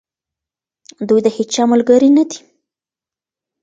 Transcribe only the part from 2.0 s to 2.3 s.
نه